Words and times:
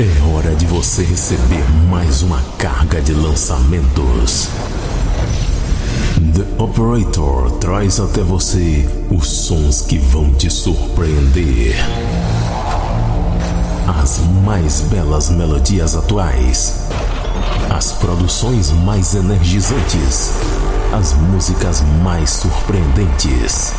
É 0.00 0.34
hora 0.34 0.54
de 0.54 0.64
você 0.64 1.02
receber 1.02 1.62
mais 1.90 2.22
uma 2.22 2.40
carga 2.56 3.02
de 3.02 3.12
lançamentos. 3.12 4.48
The 6.34 6.62
Operator 6.62 7.50
traz 7.58 8.00
até 8.00 8.22
você 8.22 8.88
os 9.10 9.26
sons 9.26 9.82
que 9.82 9.98
vão 9.98 10.32
te 10.32 10.48
surpreender. 10.48 11.74
As 14.02 14.20
mais 14.42 14.80
belas 14.80 15.28
melodias 15.28 15.94
atuais. 15.94 16.86
As 17.68 17.92
produções 17.92 18.72
mais 18.72 19.14
energizantes. 19.14 20.30
As 20.94 21.12
músicas 21.12 21.82
mais 22.02 22.30
surpreendentes. 22.30 23.74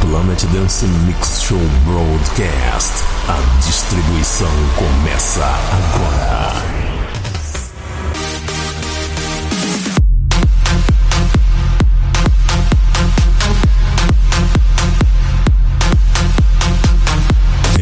Planet 0.00 0.44
Dance 0.52 0.86
Mix 1.06 1.42
Show 1.42 1.58
Broadcast. 1.84 3.02
A 3.28 3.64
distribuição 3.64 4.48
começa 4.76 5.44
agora. 5.44 6.77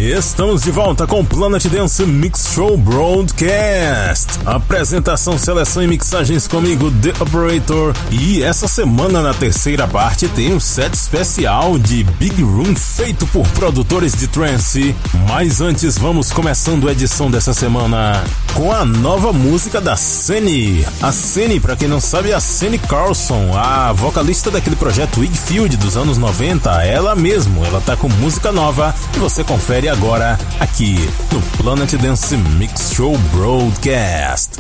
Estamos 0.07 0.63
de 0.63 0.71
volta 0.71 1.05
com 1.05 1.25
Planet 1.25 1.67
Dance 1.67 2.07
Mix 2.07 2.51
Show 2.55 2.77
Broadcast. 2.79 4.39
Apresentação, 4.47 5.37
seleção 5.37 5.83
e 5.83 5.89
mixagens 5.89 6.47
comigo, 6.47 6.93
The 6.93 7.13
Operator. 7.21 7.93
E 8.13 8.41
essa 8.41 8.69
semana, 8.69 9.21
na 9.21 9.35
terceira 9.35 9.89
parte, 9.89 10.29
tem 10.29 10.55
um 10.55 10.61
set 10.61 10.95
especial 10.95 11.77
de 11.77 12.05
Big 12.05 12.41
Room 12.41 12.77
feito 12.77 13.27
por 13.27 13.45
produtores 13.49 14.15
de 14.15 14.29
trance. 14.29 14.95
Mas 15.29 15.61
antes, 15.61 15.99
vamos 15.99 16.31
começando 16.31 16.89
a 16.89 16.93
edição 16.93 17.29
dessa 17.29 17.53
semana 17.53 18.23
com 18.55 18.71
a 18.71 18.85
nova 18.85 19.33
música 19.33 19.81
da 19.81 19.97
Senny. 19.97 20.87
A 21.03 21.11
Senny, 21.11 21.59
para 21.59 21.75
quem 21.75 21.89
não 21.89 22.01
sabe, 22.01 22.31
é 22.31 22.35
a 22.35 22.41
Senny 22.41 22.79
Carlson, 22.79 23.57
a 23.57 23.93
vocalista 23.93 24.53
daquele 24.53 24.77
projeto 24.77 25.19
Wigfield 25.19 25.77
dos 25.77 25.97
anos 25.97 26.17
90. 26.17 26.71
Ela 26.85 27.17
mesmo, 27.17 27.65
ela 27.65 27.81
tá 27.81 27.97
com 27.97 28.09
música 28.09 28.53
nova 28.53 28.95
e 29.17 29.19
você 29.19 29.43
confere 29.43 29.96
agora 29.97 30.39
aqui 30.61 30.97
no 31.33 31.41
Planet 31.57 31.97
Dance 31.97 32.37
Mix 32.37 32.93
Show 32.93 33.17
Broadcast. 33.33 34.59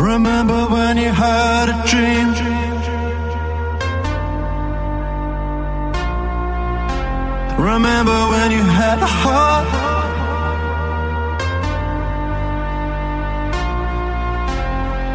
Remember 0.00 0.64
when 0.64 0.96
you 0.96 1.10
had 1.12 1.68
a 1.68 1.76
dream? 1.86 2.28
Remember 7.60 8.18
when 8.32 8.50
you 8.50 8.62
had 8.80 8.98
a 8.98 9.10
heart? 9.20 9.68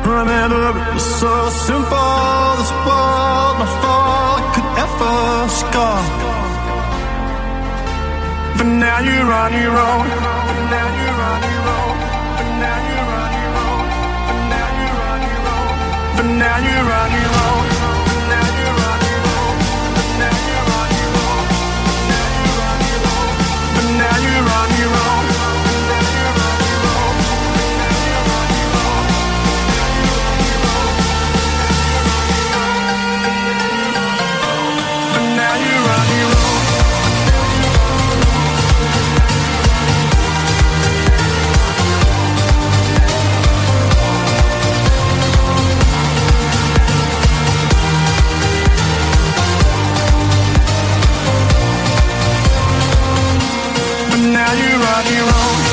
Remember 0.05 0.69
it 0.69 0.93
was 0.93 1.19
so 1.19 1.49
simple, 1.49 2.55
this 2.59 2.71
world, 2.85 3.57
no 3.57 3.67
fault 3.81 4.43
could 4.53 4.69
ever 4.85 5.49
scar. 5.49 6.01
But 8.55 8.67
now 8.67 8.99
you're 8.99 9.31
on 9.41 9.51
your 9.51 9.75
own. 9.89 10.07
But 10.47 10.59
now 10.69 10.87
you're 11.01 11.21
on 11.31 11.41
your 11.41 11.69
own. 11.73 12.04
now 16.25 16.57
you're 16.57 16.91
on 17.01 17.11
your 17.11 17.33
own. 17.45 17.67
But 23.75 23.87
now 23.99 24.17
you're 24.25 24.49
on 24.59 24.69
your 24.79 24.95
own. 25.09 25.14
You 54.55 54.61
on 54.61 55.05
your 55.13 55.25
own 55.25 55.64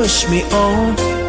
push 0.00 0.26
me 0.30 0.42
on. 0.44 1.19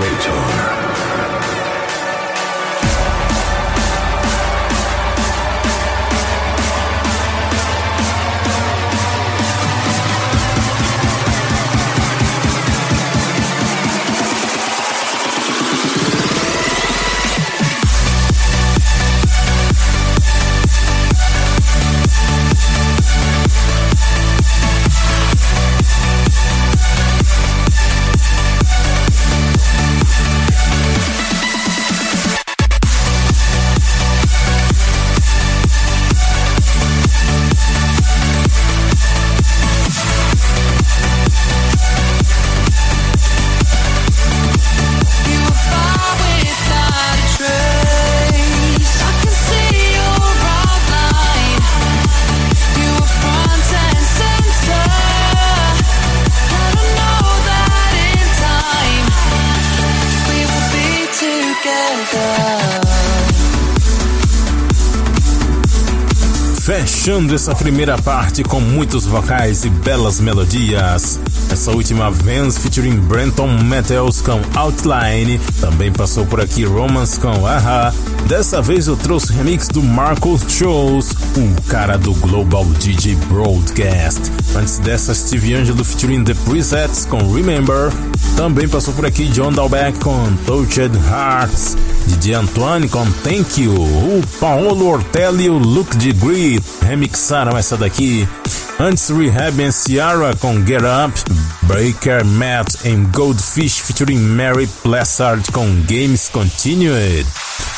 Rachel. 0.00 0.59
Fechando 67.00 67.34
essa 67.34 67.54
primeira 67.54 67.96
parte 67.96 68.44
com 68.44 68.60
muitos 68.60 69.06
vocais 69.06 69.64
e 69.64 69.70
belas 69.70 70.20
melodias. 70.20 71.18
Essa 71.50 71.70
última 71.70 72.10
Vance 72.10 72.60
featuring 72.60 73.00
Brenton 73.00 73.48
Metals 73.64 74.20
com 74.20 74.38
Outline. 74.54 75.40
Também 75.62 75.90
passou 75.90 76.26
por 76.26 76.42
aqui 76.42 76.62
Romance 76.62 77.18
com 77.18 77.46
Aha. 77.46 77.90
Dessa 78.28 78.60
vez 78.60 78.86
eu 78.86 78.98
trouxe 78.98 79.32
remix 79.32 79.66
do 79.68 79.82
Marcos 79.82 80.42
Shows, 80.46 81.12
o 81.12 81.62
cara 81.70 81.96
do 81.96 82.12
Global 82.16 82.66
DJ 82.78 83.16
Broadcast. 83.30 84.20
Antes 84.54 84.78
dessa, 84.78 85.14
Steve 85.14 85.54
Angelo 85.54 85.82
featuring 85.82 86.22
The 86.22 86.34
Presets 86.44 87.06
com 87.06 87.32
Remember. 87.32 87.90
Também 88.36 88.68
passou 88.68 88.92
por 88.92 89.06
aqui 89.06 89.24
John 89.28 89.52
Dalbeck 89.52 89.98
com 90.00 90.36
Touched 90.44 90.94
Hearts. 91.08 91.78
DJ 92.10 92.34
Antoine 92.34 92.88
com 92.88 93.04
Thank 93.22 93.62
You. 93.62 93.72
O 93.72 94.22
Paolo 94.40 94.86
Ortelli 94.88 95.44
e 95.44 95.50
o 95.50 95.58
Luke 95.58 95.96
Degree 95.96 96.60
remixaram 96.82 97.56
essa 97.56 97.76
daqui. 97.76 98.28
Antes 98.78 99.10
Rehab 99.10 99.62
and 99.62 99.70
Ciara 99.70 100.34
com 100.36 100.64
Get 100.66 100.82
Up, 100.82 101.14
Breaker 101.62 102.24
Matt 102.24 102.84
em 102.84 103.04
Goldfish 103.04 103.78
featuring 103.80 104.18
Mary 104.18 104.66
Plessard 104.82 105.50
com 105.52 105.66
Games 105.82 106.28
Continued. 106.28 107.26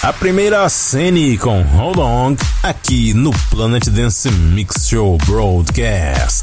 A 0.03 0.13
primeira 0.13 0.69
Sene 0.69 1.37
com 1.37 1.63
Hold 1.63 1.99
On 1.99 2.37
aqui 2.63 3.13
no 3.13 3.33
Planet 3.51 3.89
Dance 3.89 4.31
Mix 4.31 4.89
Show 4.89 5.19
Broadcast. 5.27 6.42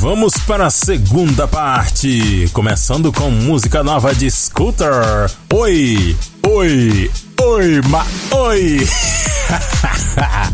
Vamos 0.00 0.32
para 0.46 0.64
a 0.64 0.70
segunda 0.70 1.46
parte, 1.46 2.48
começando 2.54 3.12
com 3.12 3.30
música 3.30 3.84
nova 3.84 4.14
de 4.14 4.30
Scooter. 4.30 5.30
Oi, 5.52 6.16
oi, 6.42 7.10
oi, 7.38 7.80
ma, 7.86 8.06
oi. 8.30 8.78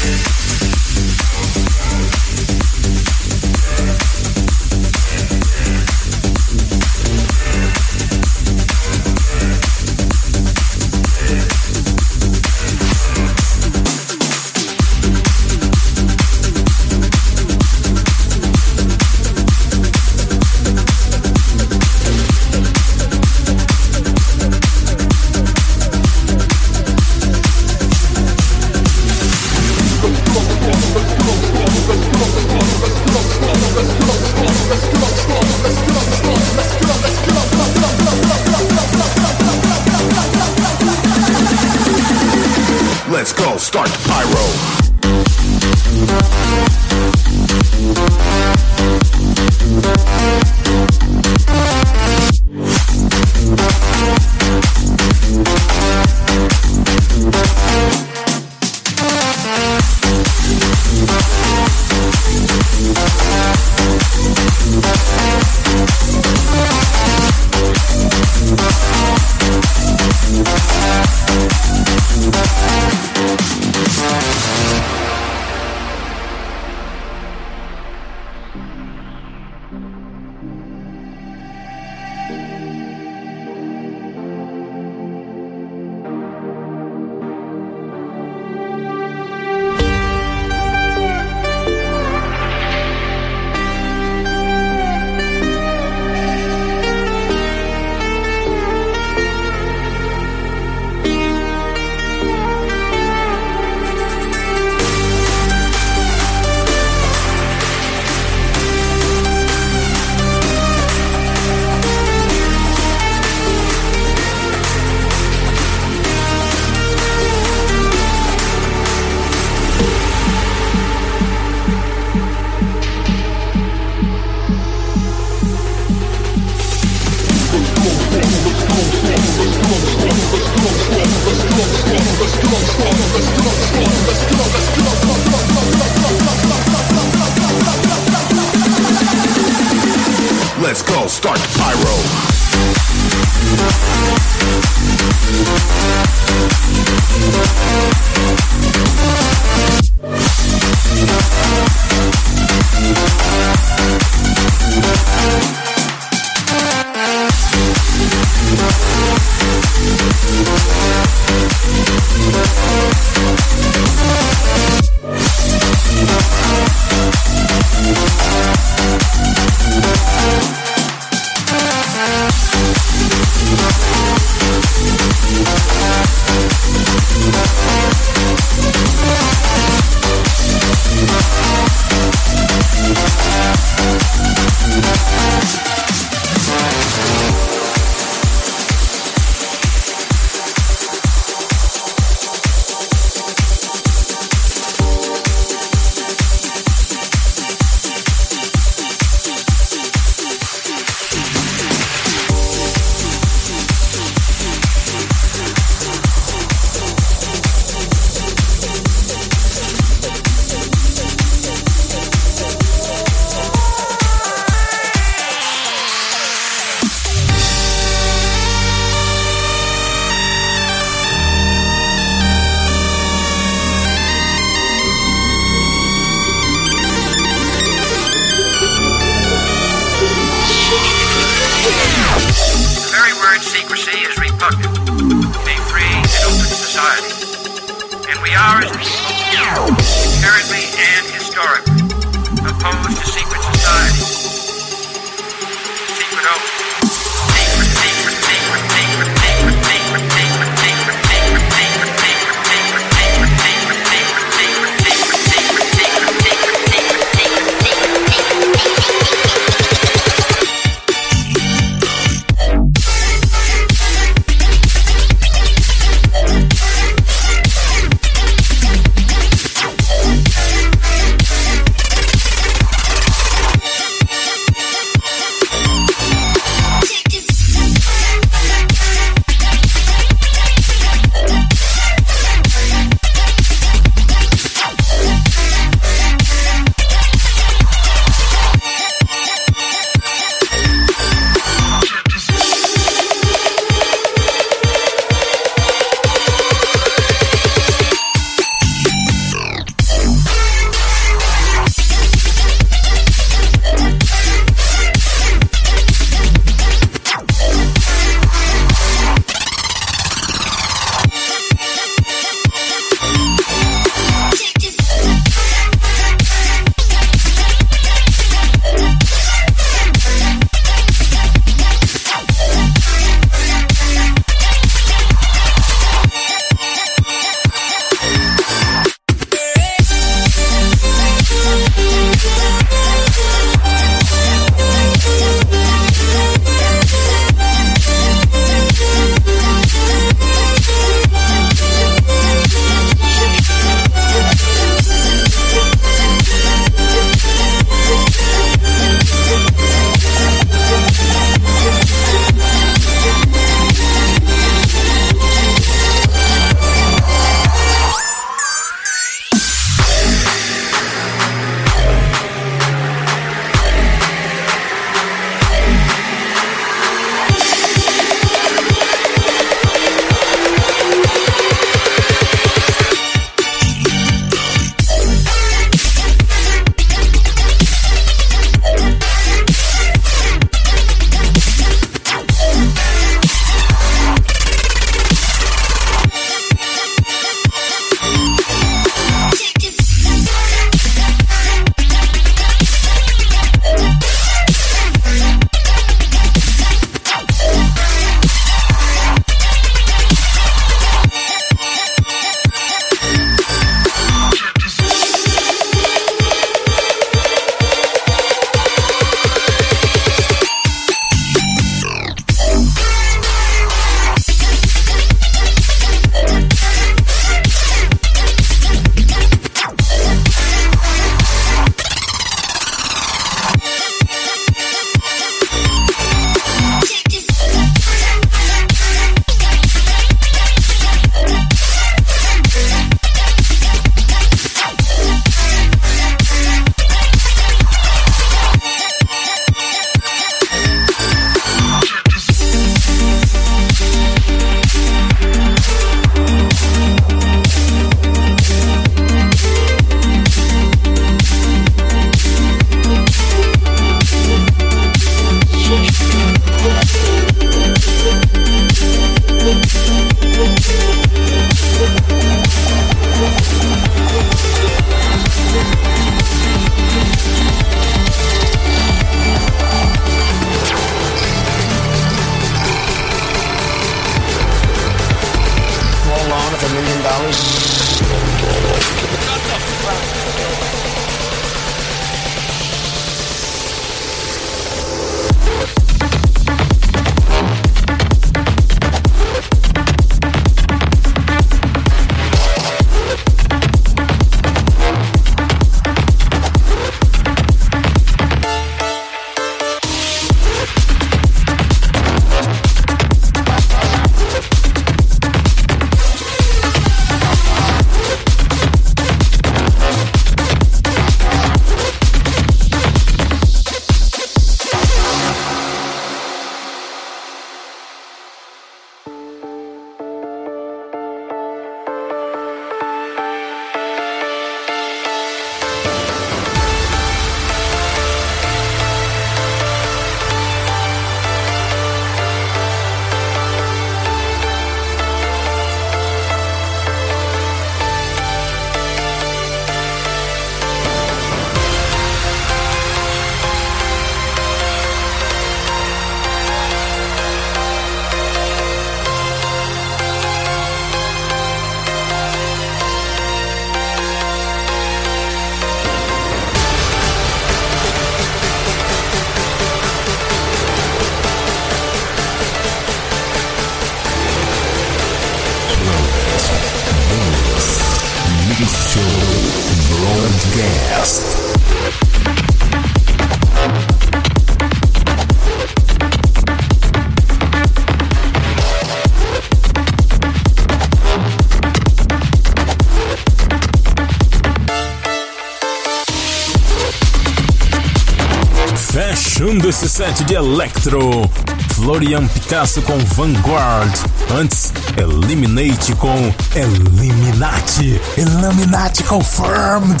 set 589.98 590.22
de 590.26 590.34
Electro, 590.34 591.28
Florian 591.74 592.28
Picasso 592.28 592.80
com 592.82 592.96
Vanguard. 593.16 593.92
Antes, 594.30 594.72
Eliminate 594.96 595.92
com 595.96 596.32
Eliminati. 596.54 598.00
Eliminati 598.16 599.02
Confirmed. 599.02 600.00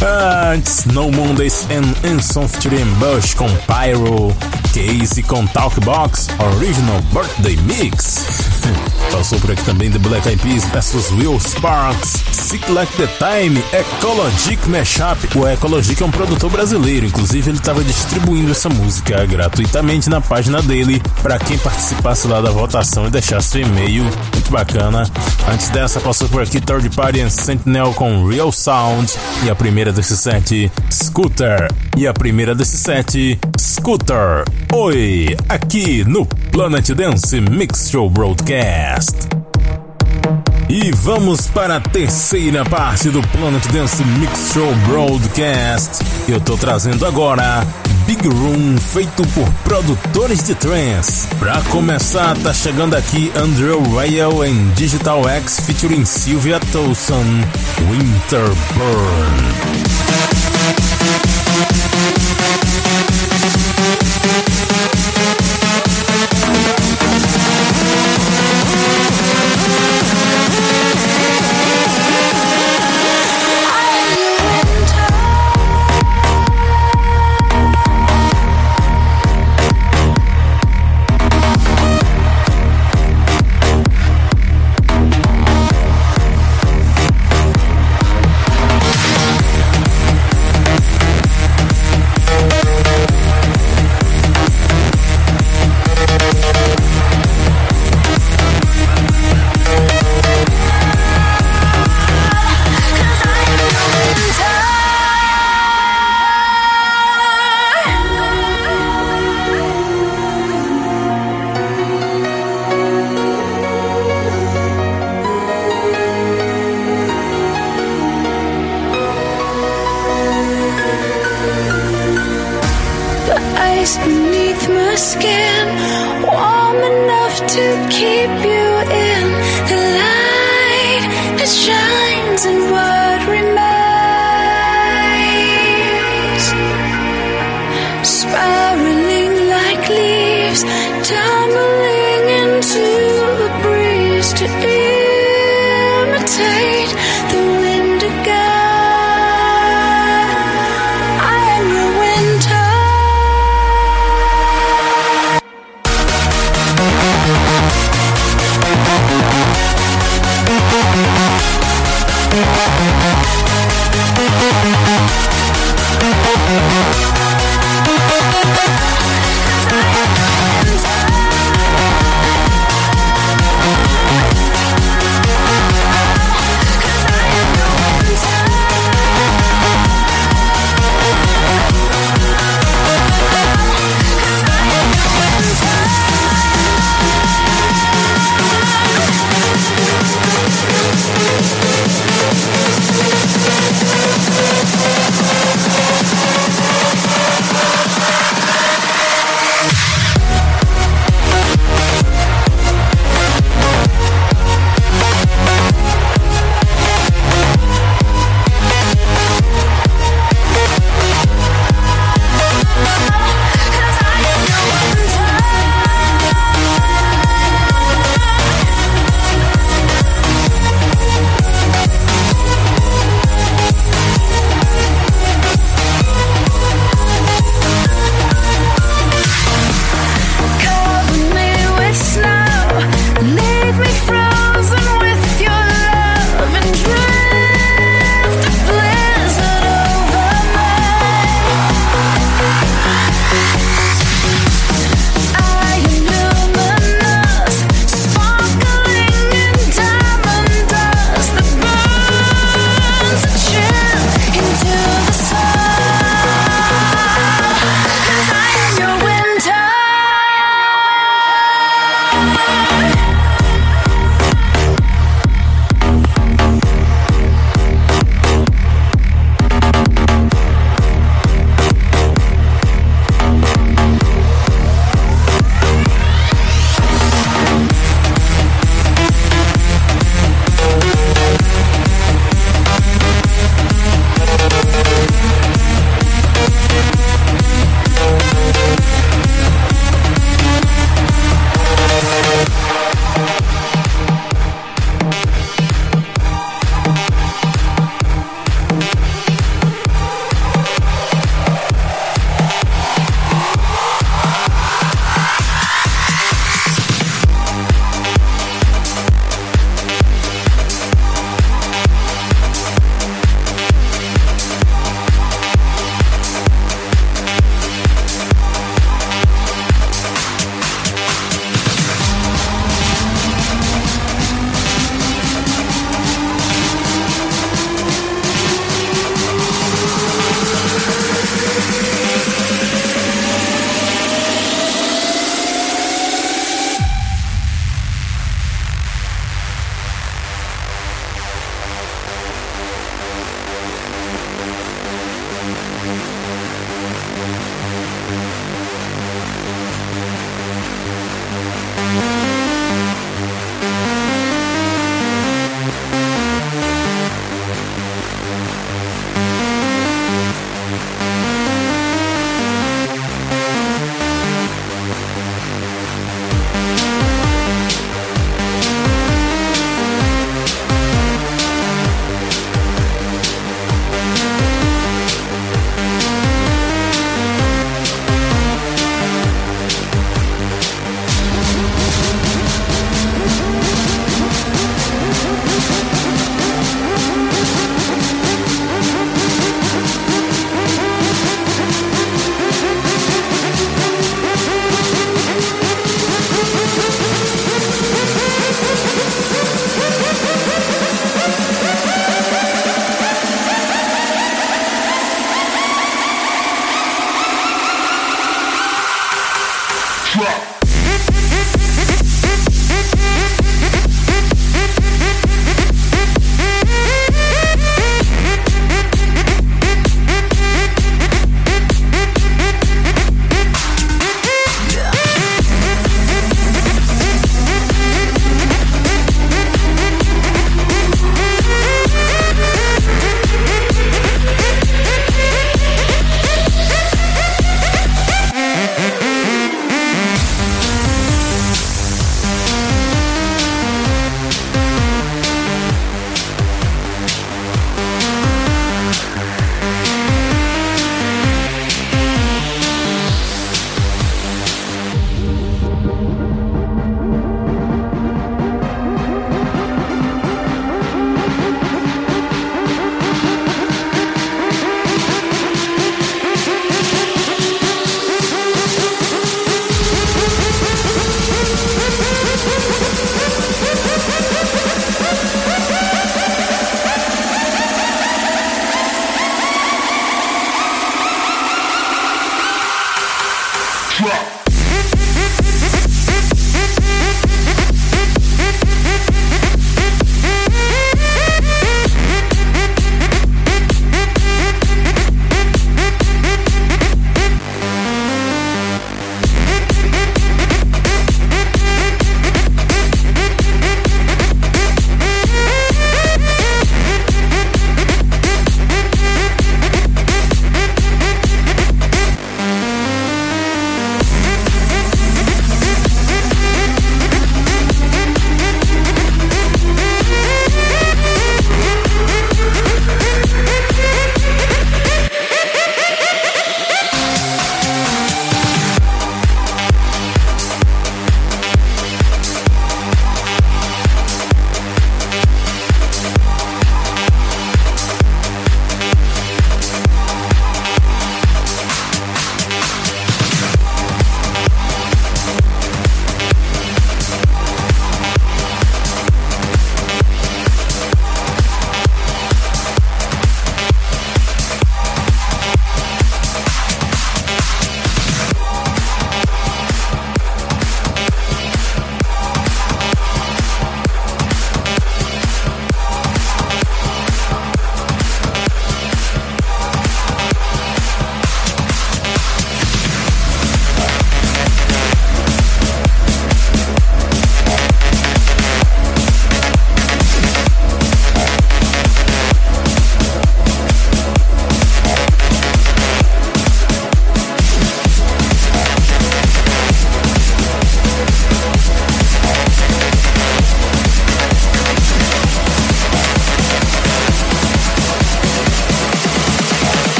Antes, 0.54 0.86
No 0.86 1.10
Mondays 1.10 1.66
and 1.70 1.94
Enson 2.08 2.48
featuring 2.48 2.90
Bush 2.94 3.34
com 3.34 3.54
Pyro. 3.66 4.34
Casey 4.72 5.22
com 5.22 5.46
Talkbox 5.48 6.28
Original 6.38 7.02
Birthday 7.12 7.56
Mix. 7.56 8.51
Passou 9.12 9.38
por 9.38 9.52
aqui 9.52 9.62
também 9.64 9.90
The 9.90 9.98
Black 9.98 10.26
Eyed 10.26 10.42
Peas 10.42 10.64
vs 10.64 11.10
Will 11.12 11.38
Sparks. 11.38 12.24
Sick 12.32 12.72
Like 12.72 12.90
the 12.96 13.06
Time, 13.18 13.62
Ecologic 13.72 14.68
Mashup. 14.68 15.38
O 15.38 15.46
Ecologic 15.46 16.02
é 16.02 16.06
um 16.06 16.10
produtor 16.10 16.50
brasileiro, 16.50 17.06
inclusive 17.06 17.50
ele 17.50 17.58
estava 17.58 17.84
distribuindo 17.84 18.50
essa 18.50 18.70
música 18.70 19.24
gratuitamente 19.26 20.08
na 20.08 20.20
página 20.20 20.62
dele 20.62 21.00
para 21.22 21.38
quem 21.38 21.58
participasse 21.58 22.26
lá 22.26 22.40
da 22.40 22.50
votação 22.50 23.06
e 23.06 23.10
deixasse 23.10 23.48
seu 23.48 23.60
e-mail. 23.60 24.02
Muito 24.02 24.50
bacana. 24.50 25.04
Antes 25.52 25.68
dessa, 25.68 26.00
passou 26.00 26.28
por 26.28 26.42
aqui 26.42 26.60
Third 26.60 26.88
Party 26.90 27.20
and 27.20 27.30
Sentinel 27.30 27.92
com 27.92 28.26
Real 28.26 28.50
Sound. 28.50 29.12
E 29.44 29.50
a 29.50 29.54
primeira 29.54 29.92
desse 29.92 30.16
set, 30.16 30.72
Scooter. 30.90 31.68
E 31.96 32.06
a 32.06 32.14
primeira 32.14 32.54
desse 32.54 32.78
set, 32.78 33.38
Scooter. 33.58 34.44
Oi, 34.72 35.36
aqui 35.48 36.02
no 36.04 36.26
Planet 36.52 36.86
Dance 36.90 37.40
Mix 37.40 37.88
Show 37.90 38.10
Broadcast. 38.10 39.26
E 40.68 40.90
vamos 40.92 41.46
para 41.46 41.76
a 41.76 41.80
terceira 41.80 42.62
parte 42.62 43.08
do 43.08 43.26
Planet 43.28 43.66
Dance 43.72 44.04
Mix 44.04 44.52
Show 44.52 44.70
Broadcast. 44.86 46.04
Eu 46.28 46.38
tô 46.42 46.58
trazendo 46.58 47.06
agora 47.06 47.66
Big 48.06 48.28
Room 48.28 48.76
feito 48.76 49.26
por 49.28 49.50
produtores 49.64 50.42
de 50.42 50.54
trance. 50.54 51.26
Pra 51.38 51.62
começar, 51.70 52.36
tá 52.36 52.52
chegando 52.52 52.94
aqui 52.94 53.32
Andrew 53.34 53.80
Rail 53.94 54.44
em 54.44 54.68
Digital 54.74 55.26
X 55.26 55.60
featuring 55.60 56.04
Sylvia 56.04 56.60
Towson, 56.70 57.24
Winter 57.90 58.50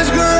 eyes, 0.00 0.10
girl. 0.12 0.39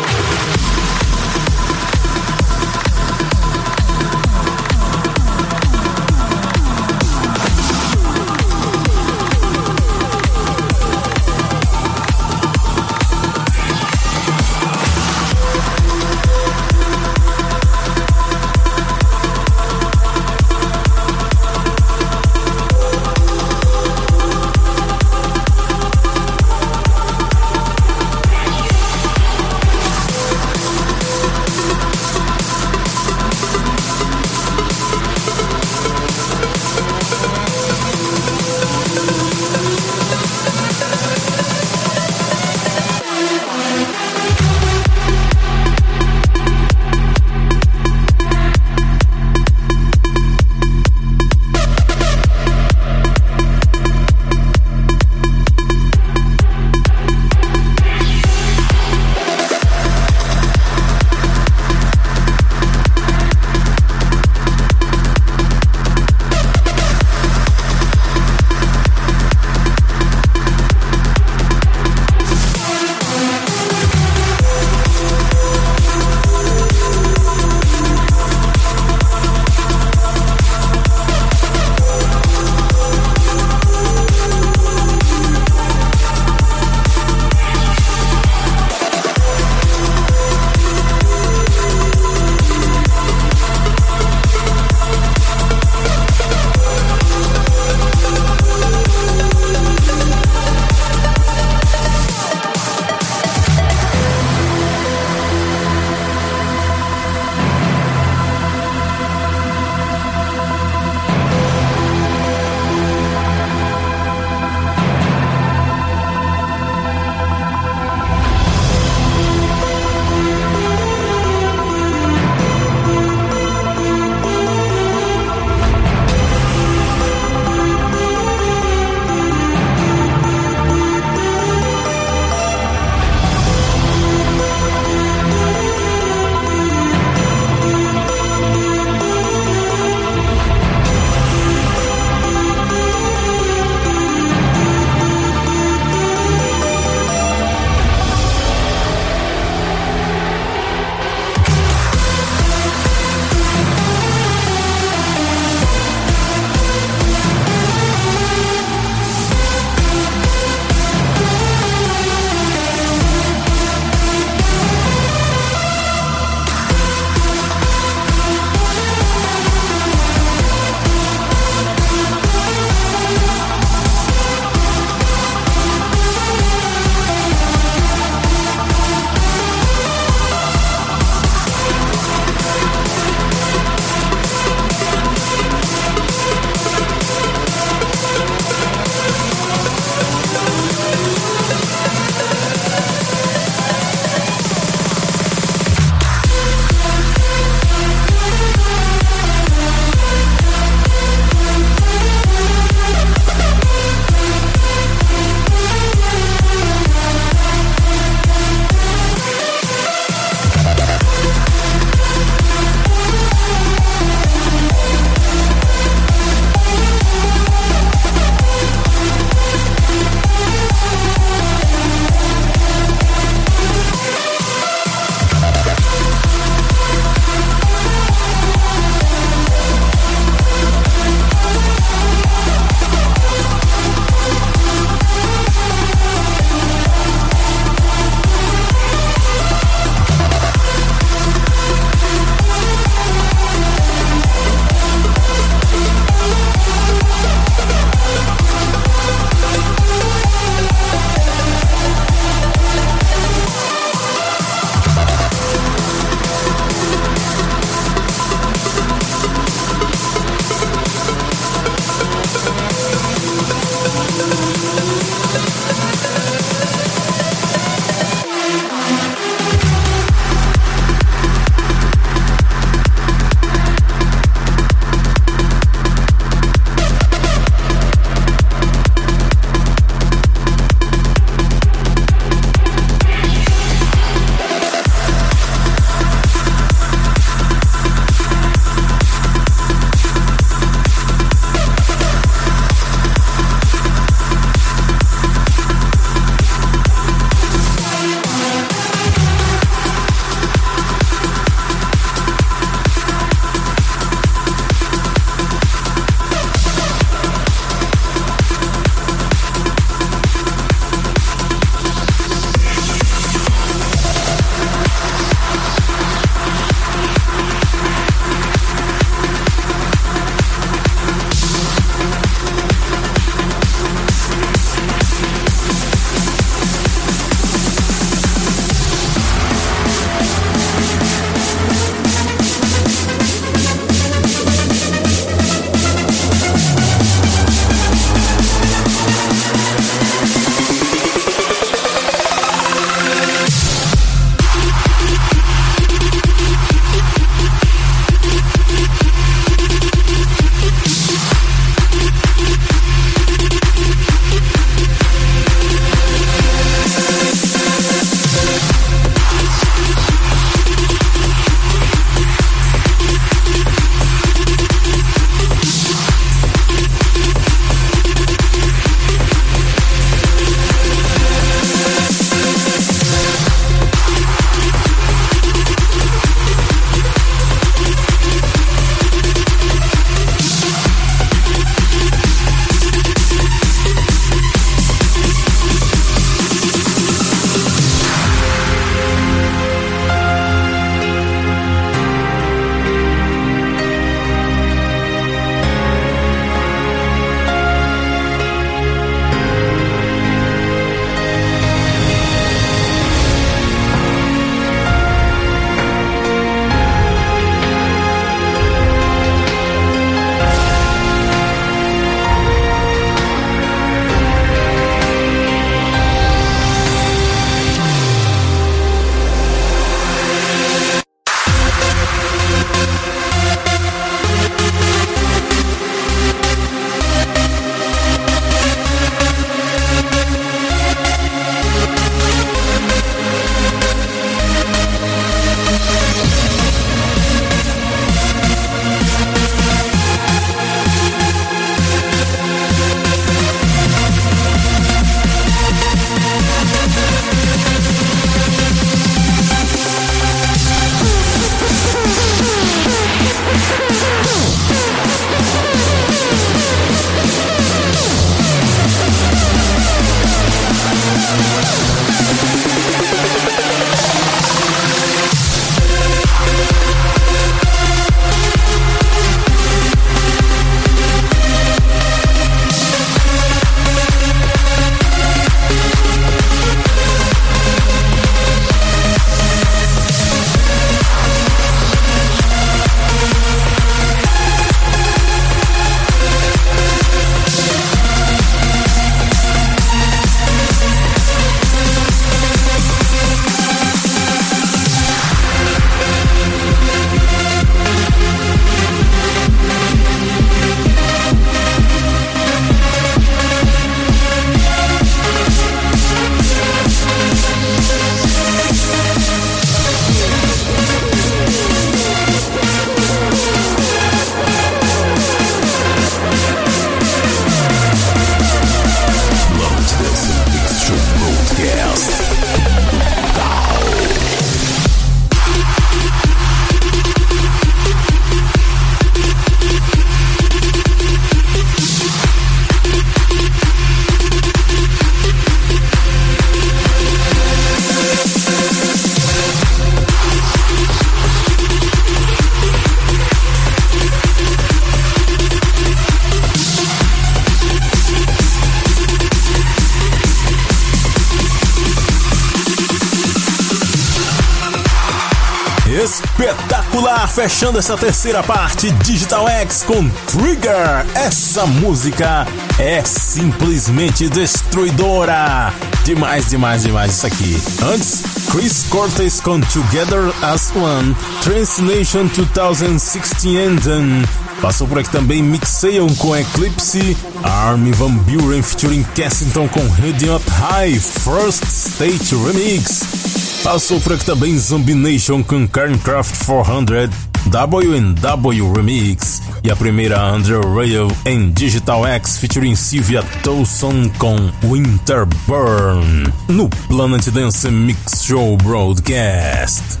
Fechando 557.61 557.77
essa 557.77 557.95
terceira 557.95 558.41
parte, 558.41 558.89
Digital 559.03 559.47
X 559.47 559.83
com 559.83 560.09
Trigger. 560.09 561.05
Essa 561.13 561.63
música 561.67 562.47
é 562.79 563.03
simplesmente 563.03 564.27
destruidora. 564.27 565.71
Demais, 566.03 566.49
demais, 566.49 566.81
demais 566.81 567.13
isso 567.13 567.27
aqui. 567.27 567.61
Antes, 567.83 568.23
Chris 568.49 568.85
Cortez 568.89 569.39
com 569.39 569.61
Together 569.61 570.33
as 570.41 570.75
One, 570.75 571.15
Transnation 571.43 572.25
2016 572.33 573.45
Ending. 573.45 574.23
Passou 574.59 574.87
por 574.87 574.97
aqui 574.97 575.11
também 575.11 575.43
Mixeon 575.43 576.09
com 576.15 576.35
Eclipse, 576.35 577.15
Armin 577.43 577.91
Van 577.91 578.11
Buren 578.11 578.63
featuring 578.63 579.03
Cassington 579.15 579.67
com 579.67 579.87
Heading 579.87 580.31
Up 580.31 580.49
High, 580.49 580.99
First 580.99 581.63
State 581.65 582.33
Remix. 582.33 583.61
Passou 583.63 584.01
por 584.01 584.13
aqui 584.13 584.25
também 584.25 584.57
Zombie 584.57 584.95
Nation 584.95 585.43
com 585.43 585.67
Kerncraft 585.67 586.43
400, 586.43 587.30
WNW 587.49 588.73
Remix 588.73 589.41
e 589.63 589.71
a 589.71 589.75
primeira 589.75 590.33
Under 590.33 590.61
Rail 590.61 591.07
em 591.25 591.49
Digital 591.51 592.05
X 592.05 592.37
featuring 592.37 592.75
Sylvia 592.75 593.23
Towson 593.43 594.09
com 594.17 594.35
Winter 594.63 595.25
Burn 595.47 596.31
no 596.47 596.69
Planet 596.87 597.29
Dance 597.31 597.69
Mix 597.69 598.23
Show 598.23 598.57
Broadcast. 598.57 600.00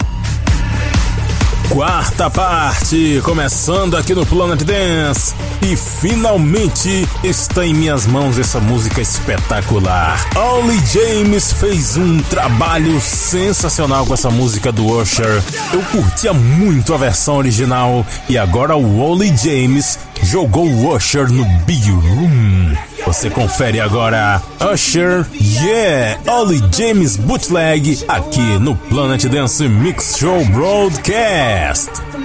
Quarta 1.71 2.29
parte, 2.29 3.21
começando 3.23 3.95
aqui 3.95 4.13
no 4.13 4.25
Planet 4.25 4.61
Dance. 4.61 5.33
E 5.61 5.77
finalmente 5.77 7.07
está 7.23 7.65
em 7.65 7.73
minhas 7.73 8.05
mãos 8.05 8.37
essa 8.37 8.59
música 8.59 8.99
espetacular. 8.99 10.19
Ollie 10.35 10.81
James 10.85 11.53
fez 11.53 11.95
um 11.95 12.19
trabalho 12.23 12.99
sensacional 12.99 14.05
com 14.05 14.13
essa 14.13 14.29
música 14.29 14.69
do 14.69 14.85
Usher. 14.85 15.41
Eu 15.71 15.81
curtia 15.83 16.33
muito 16.33 16.93
a 16.93 16.97
versão 16.97 17.37
original 17.37 18.05
e 18.27 18.37
agora 18.37 18.75
o 18.75 18.99
Ollie 18.99 19.33
James 19.35 19.97
jogou 20.23 20.67
o 20.67 20.93
Usher 20.93 21.31
no 21.31 21.45
Big 21.59 21.89
Room. 21.89 22.90
Você 23.05 23.29
confere 23.29 23.79
agora 23.79 24.41
Usher, 24.73 25.25
yeah, 25.39 26.19
Ollie 26.27 26.61
James 26.71 27.17
Bootleg 27.17 28.03
aqui 28.07 28.59
no 28.59 28.75
Planet 28.75 29.25
Dance 29.25 29.67
Mix 29.67 30.17
Show 30.17 30.43
Broadcast. 30.45 31.89
From 32.11 32.21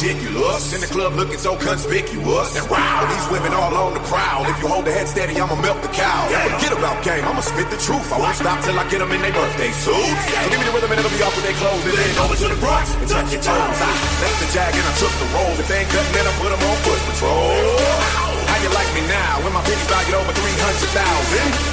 ridiculous. 0.00 0.72
In 0.72 0.80
the 0.80 0.86
club 0.86 1.14
looking 1.14 1.38
so 1.38 1.56
conspicuous. 1.56 2.56
And 2.56 2.68
wow, 2.70 3.04
these 3.08 3.26
women 3.32 3.52
all 3.52 3.74
on 3.74 3.94
the 3.94 4.04
prowl. 4.08 4.44
If 4.46 4.60
you 4.60 4.68
hold 4.68 4.84
the 4.84 4.92
head 4.92 5.08
steady, 5.08 5.36
I'ma 5.40 5.56
milk 5.60 5.80
the 5.82 5.88
cow. 5.88 6.28
Yeah, 6.30 6.56
Forget 6.56 6.72
about 6.76 7.02
game, 7.04 7.24
I'ma 7.24 7.40
spit 7.40 7.68
the 7.70 7.80
truth. 7.80 8.12
I 8.12 8.18
won't 8.18 8.36
stop 8.36 8.62
till 8.64 8.78
I 8.78 8.88
get 8.88 8.98
them 8.98 9.12
in 9.12 9.20
their 9.20 9.32
birthday 9.32 9.72
suits. 9.72 9.96
So 9.96 10.48
give 10.48 10.58
me 10.60 10.66
the 10.66 10.72
rhythm 10.72 10.90
and 10.92 11.00
it'll 11.00 11.12
be 11.12 11.22
off 11.22 11.34
with 11.36 11.44
their 11.44 11.56
clothes. 11.56 11.84
And 11.84 11.96
then 11.96 12.10
over 12.20 12.36
to 12.36 12.48
the 12.48 12.58
front 12.60 12.86
and 13.00 13.08
touch 13.08 13.32
your 13.32 13.42
toes. 13.42 13.78
I 13.80 13.90
left 14.20 14.38
the 14.40 14.48
jag 14.52 14.72
and 14.72 14.86
I 14.86 14.94
took 15.00 15.14
the 15.20 15.28
rolls. 15.34 15.58
If 15.60 15.68
they 15.68 15.80
ain't 15.84 15.90
cutting 15.90 16.14
it, 16.16 16.26
I 16.26 16.32
put 16.40 16.50
them 16.52 16.60
on 16.60 16.76
foot 16.84 17.00
patrol. 17.08 18.19
You 18.60 18.68
like 18.76 18.92
me 18.92 19.00
now 19.08 19.40
when 19.40 19.56
my 19.56 19.64
pennies 19.64 19.88
valued 19.88 20.20
over 20.20 20.32
300,000? 20.36 20.36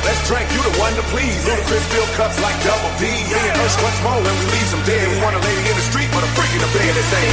Let's 0.08 0.24
drink, 0.24 0.48
you 0.56 0.64
the 0.64 0.72
one 0.80 0.96
to 0.96 1.04
please. 1.12 1.44
Ludacris 1.44 1.84
fill 1.92 2.08
cups 2.16 2.40
like 2.40 2.56
double 2.64 2.92
D. 2.96 3.12
Me 3.12 3.40
and 3.44 3.60
Ursh, 3.60 3.76
what's 3.84 4.00
more 4.08 4.16
when 4.24 4.36
we 4.40 4.46
leave 4.56 4.72
them 4.72 4.84
dead? 4.88 5.04
We 5.12 5.20
want 5.20 5.36
a 5.36 5.44
lady 5.44 5.68
in 5.68 5.76
the 5.76 5.84
street, 5.84 6.08
but 6.16 6.24
a 6.24 6.30
freak 6.32 6.52
in 6.56 6.64
the 6.64 6.72
bed 6.72 6.92
that 6.96 7.08
say, 7.12 7.28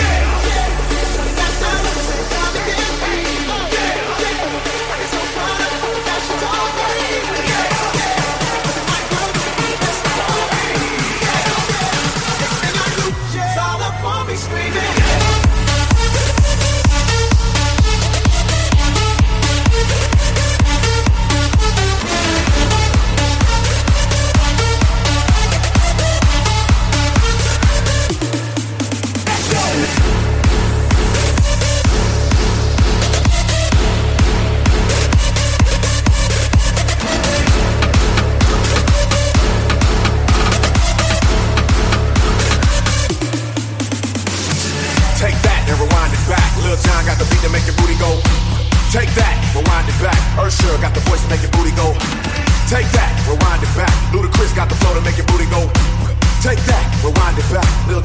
screaming. 14.36 14.83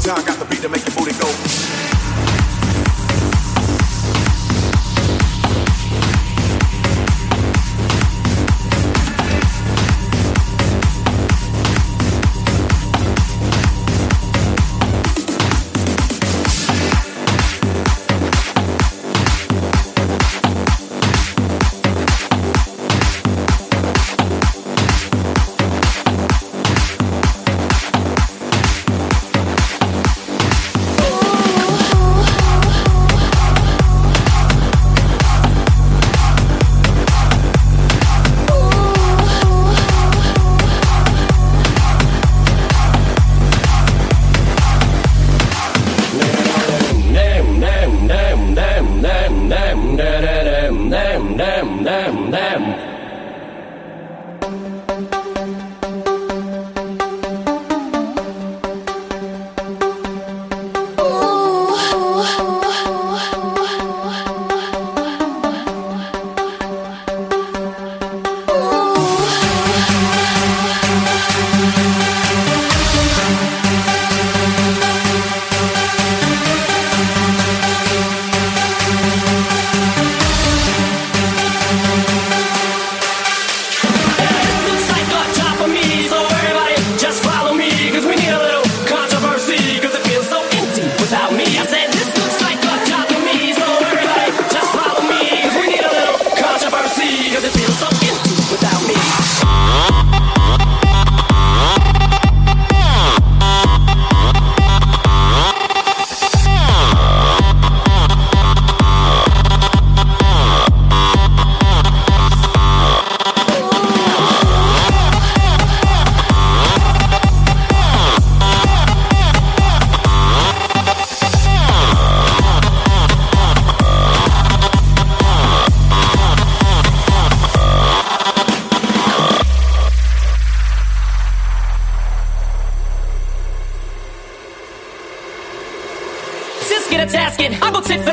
Gaga. 0.10 0.39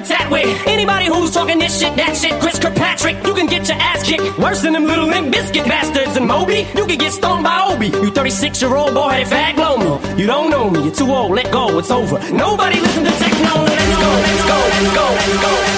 Tat 0.09 0.31
with 0.31 0.47
anybody 0.67 1.07
who's 1.07 1.33
talking 1.33 1.59
this 1.59 1.79
shit, 1.79 1.95
that 1.97 2.17
shit. 2.17 2.41
Chris 2.41 2.59
Kirkpatrick, 2.59 3.25
you 3.27 3.35
can 3.35 3.47
get 3.47 3.69
your 3.69 3.79
ass 3.79 4.03
kicked. 4.03 4.39
Worse 4.39 4.63
than 4.63 4.73
them 4.73 4.85
little 4.85 5.07
limp 5.07 5.33
biscuit 5.33 5.65
bastards 5.65 6.17
and 6.17 6.27
Moby. 6.27 6.67
You 6.75 6.87
can 6.87 6.99
get 6.99 7.13
stoned 7.13 7.45
by 7.45 7.69
Obi. 7.71 7.89
You 7.89 8.11
36 8.11 8.63
year 8.63 8.77
old 8.77 8.95
boy 8.95 9.09
headed 9.09 9.29
fag 9.29 9.57
blow 9.57 9.77
me. 9.77 10.21
You 10.21 10.27
don't 10.27 10.51
know 10.51 10.71
me, 10.71 10.85
you're 10.85 10.95
too 10.95 11.11
old, 11.11 11.33
let 11.33 11.51
go, 11.53 11.79
it's 11.79 11.91
over. 11.91 12.19
Nobody 12.33 12.81
listen 12.81 13.05
to 13.05 13.11
techno, 13.11 13.55
let's 13.65 13.97
go, 14.03 14.11
let's 14.27 14.45
go, 14.51 14.57
let's 14.57 14.95
go, 14.95 15.05
let's 15.15 15.43
go, 15.43 15.51
let's 15.51 15.71
go. 15.73 15.76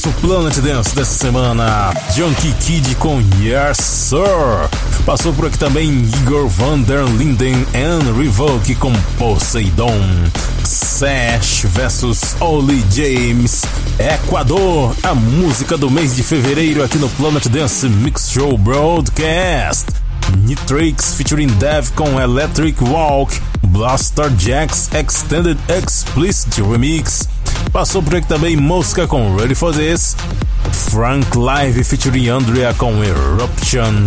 Nosso 0.00 0.12
Planet 0.20 0.56
Dance 0.60 0.94
dessa 0.94 1.18
semana, 1.18 1.92
Junkie 2.14 2.52
Kid 2.54 2.94
com 2.94 3.20
Yes 3.38 3.76
Sir. 3.76 4.70
Passou 5.04 5.30
por 5.34 5.46
aqui 5.46 5.58
também 5.58 5.90
Igor 6.22 6.48
van 6.48 6.80
der 6.80 7.04
Linden 7.04 7.66
and 7.74 8.16
Revoke 8.16 8.74
com 8.76 8.92
Poseidon. 9.18 10.00
Sash 10.64 11.64
versus 11.66 12.34
Oli 12.40 12.82
James. 12.90 13.62
Equador, 13.98 14.94
a 15.02 15.14
música 15.14 15.76
do 15.76 15.90
mês 15.90 16.16
de 16.16 16.22
fevereiro 16.22 16.82
aqui 16.82 16.96
no 16.96 17.08
Planet 17.10 17.46
Dance 17.48 17.86
Mix 17.86 18.30
Show 18.30 18.56
Broadcast. 18.56 19.88
Nitrix 20.44 21.14
featuring 21.14 21.48
Dev 21.58 21.90
com 21.94 22.18
Electric 22.18 22.82
Walk. 22.82 23.38
Blaster 23.66 24.30
Jacks 24.38 24.88
Extended 24.94 25.58
Explicit 25.68 26.62
Remix. 26.62 27.29
Passou 27.72 28.02
por 28.02 28.16
aqui 28.16 28.26
também 28.26 28.56
Mosca 28.56 29.06
com 29.06 29.36
Ready 29.36 29.54
for 29.54 29.72
This. 29.72 30.16
Frank 30.90 31.38
Live 31.38 31.84
featuring 31.84 32.28
Andrea 32.28 32.74
com 32.74 33.02
Eruption. 33.04 34.06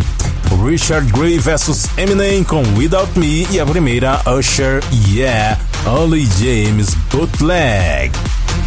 Richard 0.66 1.10
Gray 1.12 1.40
vs 1.40 1.88
Eminem 1.98 2.44
com 2.44 2.62
Without 2.76 3.18
Me. 3.18 3.48
E 3.52 3.60
a 3.62 3.66
primeira 3.66 4.20
Usher 4.38 4.84
Yeah, 5.08 5.58
Ollie 5.86 6.28
James 6.38 6.94
Bootleg. 7.10 8.12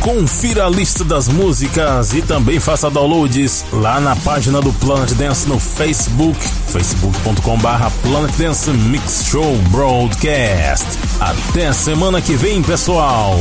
Confira 0.01 0.66
a 0.66 0.68
lista 0.70 1.05
das 1.05 1.28
músicas 1.28 2.14
e 2.14 2.23
também 2.23 2.59
faça 2.59 2.90
downloads 2.90 3.66
lá 3.73 4.01
na 4.01 4.16
página 4.16 4.60
do 4.62 4.73
Planet 4.74 5.10
Dance 5.12 5.47
no 5.48 5.59
Facebook, 5.59 6.39
facebook.com/barra 6.68 7.90
Planet 8.02 8.35
Dance 8.36 8.70
Mix 8.70 9.27
Show 9.31 9.56
Broadcast. 9.70 10.86
Até 11.20 11.73
semana 11.73 12.20
que 12.20 12.35
vem, 12.35 12.62
pessoal! 12.62 13.36